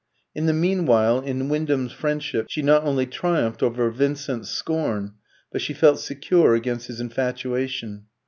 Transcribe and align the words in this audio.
In 0.33 0.47
the 0.47 0.51
meanwhile, 0.53 1.19
in 1.19 1.47
Wyndham's 1.47 1.91
friendship 1.91 2.47
she 2.49 2.63
not 2.63 2.83
only 2.83 3.05
triumphed 3.05 3.61
over 3.61 3.87
Vincent's 3.91 4.49
scorn, 4.49 5.13
but 5.51 5.61
she 5.61 5.75
felt 5.75 5.99
secure 5.99 6.55
against 6.55 6.87
his 6.87 6.99
infatuation. 6.99 8.07